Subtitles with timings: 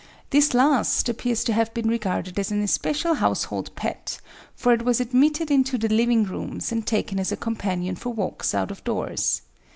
[0.31, 4.19] This last appears to have been regarded as an especial household pet,
[4.55, 8.55] for it was admitted into the living rooms and taken as a companion for walks
[8.55, 9.43] out of doors.